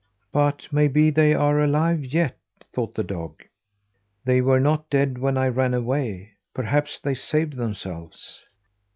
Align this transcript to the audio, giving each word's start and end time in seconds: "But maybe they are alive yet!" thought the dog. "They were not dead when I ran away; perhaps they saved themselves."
"But 0.31 0.67
maybe 0.71 1.11
they 1.11 1.35
are 1.35 1.59
alive 1.59 2.03
yet!" 2.03 2.39
thought 2.73 2.95
the 2.95 3.03
dog. 3.03 3.43
"They 4.25 4.41
were 4.41 4.59
not 4.59 4.89
dead 4.89 5.19
when 5.19 5.37
I 5.37 5.47
ran 5.47 5.75
away; 5.75 6.31
perhaps 6.55 6.99
they 6.99 7.13
saved 7.13 7.53
themselves." 7.53 8.43